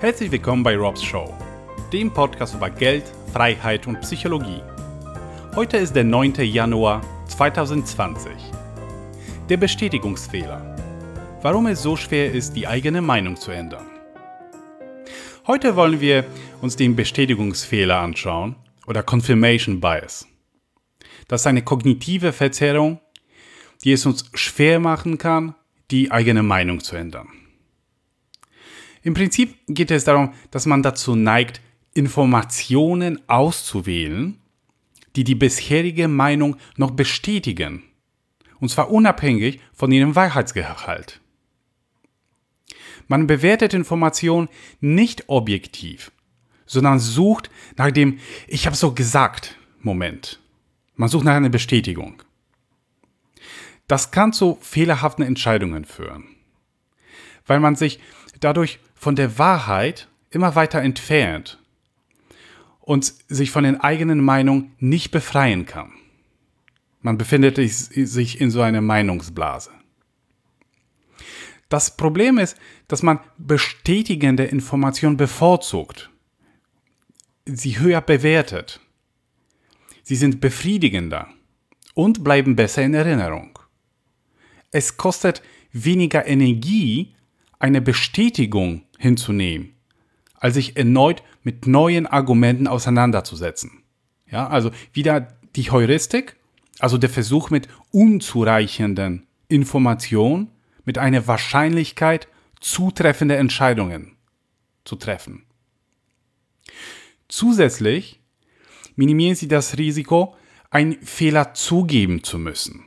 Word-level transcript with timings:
Herzlich 0.00 0.30
willkommen 0.30 0.62
bei 0.62 0.78
Robs 0.78 1.02
Show, 1.02 1.34
dem 1.92 2.10
Podcast 2.10 2.54
über 2.54 2.70
Geld, 2.70 3.04
Freiheit 3.34 3.86
und 3.86 4.00
Psychologie. 4.00 4.62
Heute 5.54 5.76
ist 5.76 5.94
der 5.94 6.04
9. 6.04 6.36
Januar 6.36 7.02
2020. 7.28 8.32
Der 9.50 9.58
Bestätigungsfehler. 9.58 10.74
Warum 11.42 11.66
es 11.66 11.82
so 11.82 11.96
schwer 11.96 12.32
ist, 12.32 12.56
die 12.56 12.66
eigene 12.66 13.02
Meinung 13.02 13.36
zu 13.36 13.50
ändern. 13.50 13.84
Heute 15.46 15.76
wollen 15.76 16.00
wir 16.00 16.24
uns 16.62 16.76
den 16.76 16.96
Bestätigungsfehler 16.96 18.00
anschauen 18.00 18.56
oder 18.86 19.02
Confirmation 19.02 19.80
Bias. 19.80 20.26
Das 21.28 21.42
ist 21.42 21.46
eine 21.46 21.60
kognitive 21.60 22.32
Verzerrung, 22.32 23.00
die 23.84 23.92
es 23.92 24.06
uns 24.06 24.30
schwer 24.32 24.80
machen 24.80 25.18
kann, 25.18 25.56
die 25.90 26.10
eigene 26.10 26.42
Meinung 26.42 26.80
zu 26.80 26.96
ändern. 26.96 27.28
Im 29.02 29.14
Prinzip 29.14 29.56
geht 29.66 29.90
es 29.90 30.04
darum, 30.04 30.34
dass 30.50 30.66
man 30.66 30.82
dazu 30.82 31.14
neigt, 31.14 31.60
Informationen 31.94 33.20
auszuwählen, 33.28 34.38
die 35.16 35.24
die 35.24 35.34
bisherige 35.34 36.08
Meinung 36.08 36.56
noch 36.76 36.92
bestätigen. 36.92 37.82
Und 38.60 38.68
zwar 38.68 38.90
unabhängig 38.90 39.60
von 39.72 39.90
ihrem 39.90 40.14
Wahrheitsgehalt. 40.14 41.20
Man 43.08 43.26
bewertet 43.26 43.74
Informationen 43.74 44.48
nicht 44.80 45.28
objektiv, 45.28 46.12
sondern 46.66 47.00
sucht 47.00 47.50
nach 47.76 47.90
dem 47.90 48.18
Ich 48.46 48.66
habe 48.66 48.76
so 48.76 48.92
gesagt 48.92 49.56
Moment. 49.80 50.38
Man 50.94 51.08
sucht 51.08 51.24
nach 51.24 51.34
einer 51.34 51.48
Bestätigung. 51.48 52.22
Das 53.88 54.10
kann 54.12 54.32
zu 54.32 54.58
fehlerhaften 54.60 55.24
Entscheidungen 55.24 55.84
führen, 55.84 56.24
weil 57.46 57.58
man 57.58 57.74
sich 57.74 57.98
dadurch 58.40 58.78
von 58.94 59.16
der 59.16 59.38
Wahrheit 59.38 60.08
immer 60.30 60.54
weiter 60.54 60.80
entfernt 60.82 61.58
und 62.80 63.14
sich 63.28 63.50
von 63.50 63.64
den 63.64 63.80
eigenen 63.80 64.22
Meinungen 64.22 64.74
nicht 64.78 65.10
befreien 65.10 65.66
kann. 65.66 65.92
Man 67.02 67.16
befindet 67.16 67.56
sich 67.56 68.40
in 68.40 68.50
so 68.50 68.60
einer 68.60 68.80
Meinungsblase. 68.80 69.70
Das 71.68 71.96
Problem 71.96 72.38
ist, 72.38 72.56
dass 72.88 73.02
man 73.02 73.20
bestätigende 73.38 74.44
Informationen 74.44 75.16
bevorzugt, 75.16 76.10
sie 77.46 77.78
höher 77.78 78.00
bewertet. 78.00 78.80
Sie 80.02 80.16
sind 80.16 80.40
befriedigender 80.40 81.28
und 81.94 82.24
bleiben 82.24 82.56
besser 82.56 82.82
in 82.82 82.94
Erinnerung. 82.94 83.58
Es 84.72 84.96
kostet 84.96 85.42
weniger 85.72 86.26
Energie, 86.26 87.14
eine 87.60 87.80
Bestätigung 87.80 88.82
hinzunehmen, 88.98 89.74
als 90.34 90.54
sich 90.54 90.76
erneut 90.76 91.22
mit 91.44 91.66
neuen 91.68 92.06
Argumenten 92.06 92.66
auseinanderzusetzen. 92.66 93.84
Ja, 94.28 94.48
also 94.48 94.70
wieder 94.92 95.28
die 95.54 95.70
Heuristik, 95.70 96.36
also 96.80 96.98
der 96.98 97.10
Versuch 97.10 97.50
mit 97.50 97.68
unzureichenden 97.90 99.26
Informationen, 99.48 100.50
mit 100.84 100.98
einer 100.98 101.26
Wahrscheinlichkeit 101.26 102.26
zutreffende 102.60 103.36
Entscheidungen 103.36 104.16
zu 104.84 104.96
treffen. 104.96 105.44
Zusätzlich 107.28 108.20
minimieren 108.96 109.36
Sie 109.36 109.48
das 109.48 109.78
Risiko, 109.78 110.34
einen 110.70 110.94
Fehler 111.02 111.54
zugeben 111.54 112.22
zu 112.22 112.38
müssen. 112.38 112.84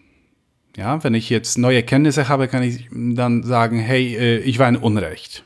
Ja, 0.76 1.04
wenn 1.04 1.14
ich 1.14 1.30
jetzt 1.30 1.58
neue 1.58 1.84
Kenntnisse 1.84 2.30
habe, 2.30 2.48
kann 2.48 2.64
ich 2.64 2.88
dann 2.92 3.44
sagen, 3.44 3.78
hey, 3.80 4.16
äh, 4.16 4.38
ich 4.40 4.58
war 4.58 4.68
in 4.68 4.78
Unrecht. 4.78 5.44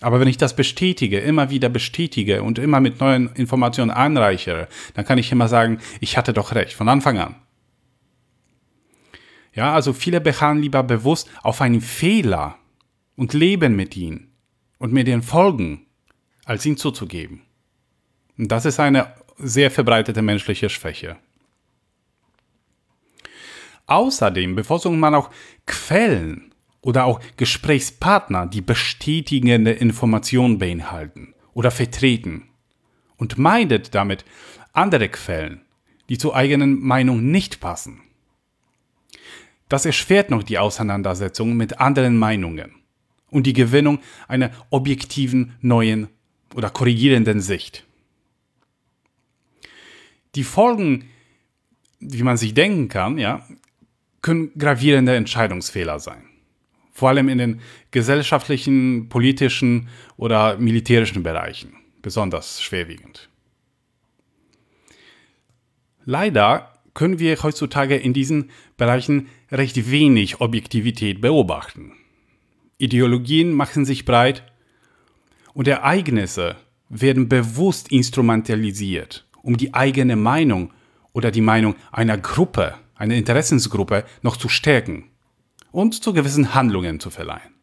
Aber 0.00 0.20
wenn 0.20 0.28
ich 0.28 0.36
das 0.38 0.54
bestätige, 0.54 1.18
immer 1.18 1.50
wieder 1.50 1.68
bestätige 1.68 2.42
und 2.42 2.58
immer 2.58 2.80
mit 2.80 3.00
neuen 3.00 3.30
Informationen 3.34 3.90
anreichere, 3.90 4.68
dann 4.94 5.04
kann 5.04 5.18
ich 5.18 5.32
immer 5.32 5.48
sagen, 5.48 5.78
ich 6.00 6.16
hatte 6.16 6.32
doch 6.32 6.54
recht, 6.54 6.72
von 6.72 6.88
Anfang 6.88 7.18
an. 7.18 7.34
Ja, 9.54 9.74
also 9.74 9.92
viele 9.92 10.20
beharren 10.20 10.62
lieber 10.62 10.84
bewusst 10.84 11.28
auf 11.42 11.60
einen 11.60 11.80
Fehler 11.80 12.56
und 13.16 13.32
leben 13.34 13.74
mit 13.74 13.96
ihm 13.96 14.28
und 14.78 14.92
mit 14.92 15.08
den 15.08 15.22
Folgen, 15.22 15.86
als 16.44 16.64
ihn 16.64 16.76
zuzugeben. 16.76 17.42
Und 18.38 18.52
das 18.52 18.64
ist 18.64 18.78
eine 18.78 19.12
sehr 19.36 19.72
verbreitete 19.72 20.22
menschliche 20.22 20.68
Schwäche. 20.68 21.16
Außerdem 23.88 24.54
bevorzugt 24.54 24.96
man 24.96 25.14
auch 25.14 25.30
Quellen 25.66 26.54
oder 26.82 27.06
auch 27.06 27.20
Gesprächspartner, 27.36 28.46
die 28.46 28.60
bestätigende 28.60 29.72
Informationen 29.72 30.58
beinhalten 30.58 31.34
oder 31.54 31.70
vertreten 31.70 32.44
und 33.16 33.38
meidet 33.38 33.94
damit 33.94 34.24
andere 34.72 35.08
Quellen, 35.08 35.62
die 36.08 36.18
zur 36.18 36.36
eigenen 36.36 36.80
Meinung 36.80 37.30
nicht 37.30 37.60
passen. 37.60 38.02
Das 39.68 39.84
erschwert 39.84 40.30
noch 40.30 40.42
die 40.42 40.58
Auseinandersetzung 40.58 41.56
mit 41.56 41.80
anderen 41.80 42.16
Meinungen 42.16 42.74
und 43.30 43.46
die 43.46 43.52
Gewinnung 43.52 44.00
einer 44.28 44.50
objektiven, 44.70 45.56
neuen 45.60 46.08
oder 46.54 46.70
korrigierenden 46.70 47.40
Sicht. 47.40 47.84
Die 50.34 50.44
Folgen, 50.44 51.08
wie 52.00 52.22
man 52.22 52.36
sich 52.36 52.54
denken 52.54 52.88
kann, 52.88 53.18
ja, 53.18 53.46
können 54.22 54.52
gravierende 54.58 55.14
Entscheidungsfehler 55.14 55.98
sein. 56.00 56.24
Vor 56.92 57.10
allem 57.10 57.28
in 57.28 57.38
den 57.38 57.60
gesellschaftlichen, 57.90 59.08
politischen 59.08 59.88
oder 60.16 60.58
militärischen 60.58 61.22
Bereichen 61.22 61.74
besonders 62.02 62.62
schwerwiegend. 62.62 63.28
Leider 66.04 66.72
können 66.94 67.18
wir 67.18 67.40
heutzutage 67.42 67.96
in 67.96 68.12
diesen 68.12 68.50
Bereichen 68.76 69.28
recht 69.52 69.90
wenig 69.90 70.40
Objektivität 70.40 71.20
beobachten. 71.20 71.92
Ideologien 72.78 73.52
machen 73.52 73.84
sich 73.84 74.04
breit 74.04 74.42
und 75.52 75.68
Ereignisse 75.68 76.56
werden 76.88 77.28
bewusst 77.28 77.92
instrumentalisiert, 77.92 79.26
um 79.42 79.56
die 79.56 79.74
eigene 79.74 80.16
Meinung 80.16 80.72
oder 81.12 81.30
die 81.30 81.40
Meinung 81.40 81.76
einer 81.92 82.16
Gruppe 82.16 82.74
eine 82.98 83.16
Interessensgruppe 83.16 84.04
noch 84.22 84.36
zu 84.36 84.48
stärken 84.48 85.10
und 85.70 86.02
zu 86.02 86.12
gewissen 86.12 86.54
Handlungen 86.54 87.00
zu 87.00 87.10
verleihen. 87.10 87.54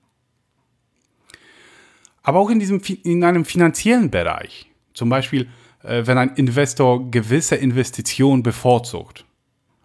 Aber 2.24 2.40
auch 2.40 2.50
in, 2.50 2.60
diesem, 2.60 2.82
in 3.04 3.24
einem 3.24 3.46
finanziellen 3.46 4.10
Bereich, 4.10 4.72
zum 4.94 5.10
Beispiel 5.10 5.48
äh, 5.86 6.08
wenn 6.08 6.18
ein 6.18 6.36
Investor 6.36 7.12
gewisse 7.12 7.56
Investitionen 7.56 8.42
bevorzugt 8.42 9.26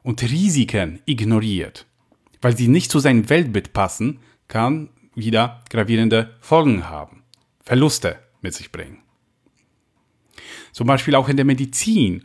und 0.02 0.22
Risiken 0.22 1.00
ignoriert, 1.04 1.86
weil 2.40 2.56
sie 2.56 2.68
nicht 2.68 2.90
zu 2.90 2.98
seinem 3.00 3.28
Weltbild 3.28 3.72
passen, 3.72 4.20
kann 4.48 4.88
wieder 5.14 5.62
gravierende 5.68 6.34
Folgen 6.40 6.88
haben, 6.88 7.22
Verluste 7.62 8.18
mit 8.40 8.54
sich 8.54 8.72
bringen. 8.72 9.02
Zum 10.72 10.86
Beispiel 10.86 11.14
auch 11.14 11.28
in 11.28 11.36
der 11.36 11.44
Medizin 11.44 12.24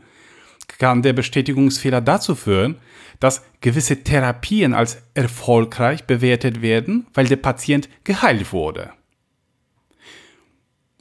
kann 0.77 1.01
der 1.01 1.13
Bestätigungsfehler 1.13 2.01
dazu 2.01 2.35
führen, 2.35 2.77
dass 3.19 3.43
gewisse 3.61 4.03
Therapien 4.03 4.73
als 4.73 5.01
erfolgreich 5.13 6.05
bewertet 6.05 6.61
werden, 6.61 7.07
weil 7.13 7.27
der 7.27 7.37
Patient 7.37 7.89
geheilt 8.03 8.51
wurde. 8.51 8.91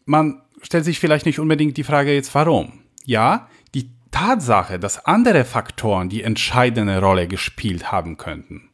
Man 0.05 0.43
stellt 0.62 0.85
sich 0.85 0.99
vielleicht 0.99 1.27
nicht 1.27 1.39
unbedingt 1.39 1.77
die 1.77 1.85
Frage 1.85 2.15
jetzt 2.15 2.35
warum. 2.35 2.81
Ja, 3.05 3.49
die 3.75 3.91
Tatsache, 4.11 4.79
dass 4.79 5.05
andere 5.05 5.45
Faktoren 5.45 6.09
die 6.09 6.23
entscheidende 6.23 7.01
Rolle 7.01 7.27
gespielt 7.27 7.91
haben 7.91 8.17
könnten, 8.17 8.71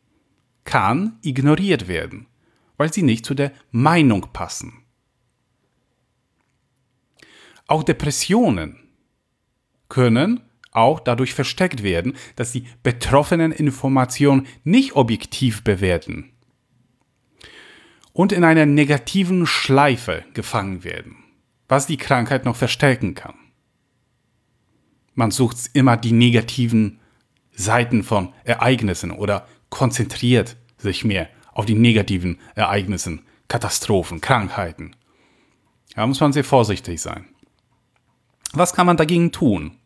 kann 0.64 1.18
ignoriert 1.22 1.88
werden, 1.88 2.26
weil 2.76 2.92
sie 2.92 3.02
nicht 3.02 3.24
zu 3.24 3.34
der 3.34 3.52
Meinung 3.70 4.28
passen. 4.32 4.84
Auch 7.66 7.84
Depressionen 7.84 8.76
können 9.88 10.40
auch 10.72 11.00
dadurch 11.00 11.34
versteckt 11.34 11.82
werden, 11.82 12.16
dass 12.36 12.52
die 12.52 12.66
betroffenen 12.82 13.52
Informationen 13.52 14.46
nicht 14.64 14.94
objektiv 14.94 15.64
bewerten 15.64 16.32
und 18.12 18.32
in 18.32 18.44
einer 18.44 18.66
negativen 18.66 19.46
Schleife 19.46 20.24
gefangen 20.34 20.84
werden, 20.84 21.16
was 21.68 21.86
die 21.86 21.96
Krankheit 21.96 22.44
noch 22.44 22.56
verstärken 22.56 23.14
kann. 23.14 23.34
Man 25.14 25.30
sucht 25.30 25.70
immer 25.72 25.96
die 25.96 26.12
negativen 26.12 27.00
Seiten 27.52 28.02
von 28.02 28.32
Ereignissen 28.44 29.10
oder 29.10 29.46
konzentriert 29.68 30.56
sich 30.78 31.04
mehr 31.04 31.28
auf 31.52 31.66
die 31.66 31.74
negativen 31.74 32.38
Ereignissen, 32.54 33.22
Katastrophen, 33.48 34.20
Krankheiten. 34.20 34.96
Da 35.94 36.06
muss 36.06 36.20
man 36.20 36.32
sehr 36.32 36.44
vorsichtig 36.44 37.00
sein. 37.00 37.26
Was 38.52 38.72
kann 38.72 38.86
man 38.86 38.96
dagegen 38.96 39.32
tun? 39.32 39.76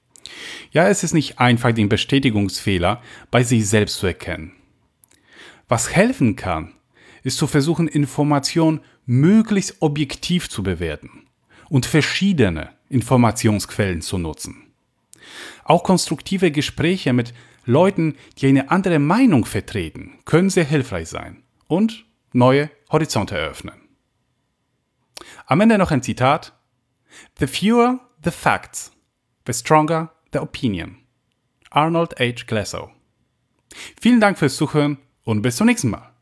Ja, 0.71 0.89
es 0.89 1.05
ist 1.05 1.15
nicht 1.15 1.39
einfach, 1.39 1.73
den 1.73 1.89
Bestätigungsfehler 1.89 3.03
bei 3.31 3.43
sich 3.43 3.69
selbst 3.69 3.99
zu 3.99 4.07
erkennen. 4.07 4.53
Was 5.69 5.95
helfen 5.95 6.37
kann, 6.37 6.73
ist 7.23 7.39
zu 7.39 7.47
versuchen, 7.47 7.89
Informationen 7.89 8.81
möglichst 9.07 9.77
objektiv 9.81 10.49
zu 10.49 10.63
bewerten 10.63 11.27
und 11.69 11.87
verschiedene 11.87 12.71
Informationsquellen 12.89 14.03
zu 14.03 14.19
nutzen. 14.19 14.73
Auch 15.65 15.85
konstruktive 15.85 16.51
Gespräche 16.51 17.13
mit 17.13 17.33
Leuten, 17.65 18.17
die 18.39 18.47
eine 18.47 18.71
andere 18.71 18.99
Meinung 18.99 19.47
vertreten, 19.47 20.19
können 20.27 20.51
sehr 20.51 20.65
hilfreich 20.65 21.09
sein 21.09 21.43
und 21.67 22.05
neue 22.33 22.71
Horizonte 22.91 23.39
eröffnen. 23.39 23.81
Am 25.47 25.61
Ende 25.61 25.79
noch 25.79 25.91
ein 25.91 26.03
Zitat. 26.03 26.53
The 27.39 27.47
fewer 27.47 28.01
the 28.25 28.31
facts, 28.31 28.91
the 29.47 29.53
stronger 29.53 30.11
the 30.33 30.41
opinion. 30.41 30.99
Arnold 31.71 32.15
H. 32.19 32.47
Glasow. 32.47 32.91
Vielen 34.01 34.21
Dank 34.21 34.39
fürs 34.39 34.57
Zuhören 34.57 34.99
und 35.25 35.43
bis 35.43 35.57
zum 35.57 35.67
nächsten 35.67 35.91
Mal. 35.91 36.14